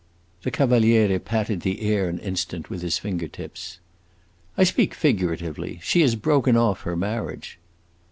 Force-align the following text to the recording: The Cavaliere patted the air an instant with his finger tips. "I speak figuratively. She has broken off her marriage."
The 0.41 0.49
Cavaliere 0.49 1.19
patted 1.19 1.61
the 1.61 1.81
air 1.81 2.09
an 2.09 2.17
instant 2.17 2.71
with 2.71 2.81
his 2.81 2.97
finger 2.97 3.27
tips. 3.27 3.77
"I 4.57 4.63
speak 4.63 4.95
figuratively. 4.95 5.79
She 5.83 6.01
has 6.01 6.15
broken 6.15 6.57
off 6.57 6.81
her 6.81 6.95
marriage." 6.95 7.59